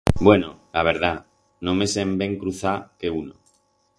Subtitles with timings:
[0.27, 0.47] Bueno,
[0.77, 1.21] la verdat,
[1.69, 3.37] només en vem cruzar que uno.